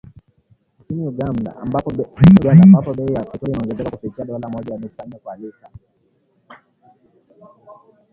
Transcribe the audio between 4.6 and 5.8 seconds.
nukta nne kwa lita